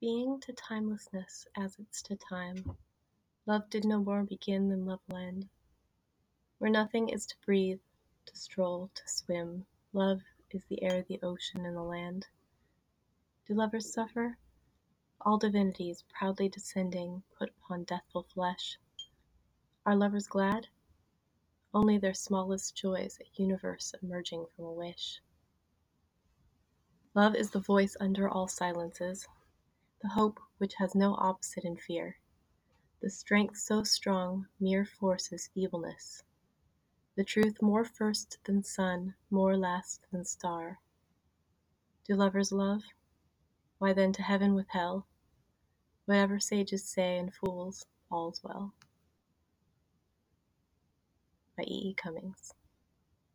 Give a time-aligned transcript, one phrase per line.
[0.00, 2.76] Being to timelessness as it's to time,
[3.46, 5.48] Love did no more begin than love will end.
[6.58, 7.80] Where nothing is to breathe,
[8.26, 10.22] to stroll, to swim, Love
[10.52, 12.28] is the air, the ocean, and the land.
[13.48, 14.38] Do lovers suffer?
[15.20, 18.78] All divinities Proudly descending put upon deathful flesh.
[19.84, 20.68] Are lovers glad?
[21.74, 25.20] Only their smallest joys A universe emerging from a wish.
[27.14, 29.26] Love is the voice under all silences,
[30.00, 32.18] The hope which has no opposite in fear,
[33.00, 36.22] The strength so strong mere forces feebleness,
[37.16, 40.80] The truth more first than sun, more last than star.
[42.04, 42.82] Do lovers love?
[43.78, 45.06] Why then to heaven with hell,
[46.04, 48.74] Whatever sages say and fools, all's well.
[51.56, 51.90] By E.
[51.90, 51.94] E.
[51.94, 52.54] Cummings